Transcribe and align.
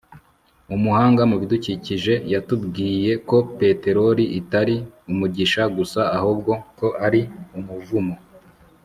Umuhanga 0.75 1.21
mu 1.29 1.35
bidukikije 1.41 2.13
yatuburiye 2.33 3.11
ko 3.29 3.37
peteroli 3.57 4.23
itari 4.39 4.75
umugisha 5.11 5.61
gusa 5.77 6.01
ahubwo 6.17 6.51
ko 6.77 6.87
ari 7.05 7.21
umuvumo 7.59 8.15